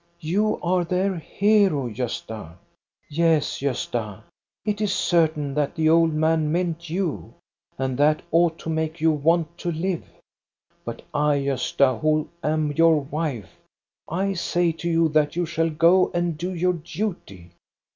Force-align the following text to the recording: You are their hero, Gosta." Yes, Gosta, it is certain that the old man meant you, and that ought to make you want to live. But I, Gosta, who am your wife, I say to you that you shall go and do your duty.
You 0.23 0.59
are 0.63 0.83
their 0.83 1.17
hero, 1.17 1.87
Gosta." 1.87 2.53
Yes, 3.07 3.59
Gosta, 3.59 4.23
it 4.65 4.81
is 4.81 4.91
certain 4.91 5.53
that 5.53 5.75
the 5.75 5.89
old 5.89 6.11
man 6.11 6.51
meant 6.51 6.89
you, 6.89 7.35
and 7.77 7.99
that 7.99 8.23
ought 8.31 8.57
to 8.61 8.69
make 8.71 8.99
you 8.99 9.11
want 9.11 9.59
to 9.59 9.71
live. 9.71 10.05
But 10.83 11.03
I, 11.13 11.41
Gosta, 11.43 11.99
who 11.99 12.29
am 12.43 12.71
your 12.71 12.99
wife, 12.99 13.59
I 14.09 14.33
say 14.33 14.71
to 14.71 14.89
you 14.89 15.07
that 15.09 15.35
you 15.35 15.45
shall 15.45 15.69
go 15.69 16.09
and 16.15 16.35
do 16.35 16.51
your 16.51 16.73
duty. 16.73 17.51